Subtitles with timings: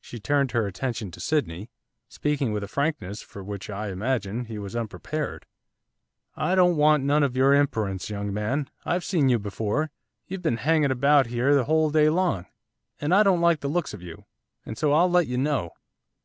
[0.00, 1.70] She turned her attention to Sydney,
[2.08, 5.44] speaking with a frankness for which, I imagine, he was unprepared.
[6.36, 8.70] 'I don't want none of your imperence, young man.
[8.84, 9.90] I've seen you before,
[10.28, 12.46] you've been hanging about here the whole day long!
[13.00, 14.26] and I don't like the looks of you,
[14.64, 15.72] and so I'll let you know.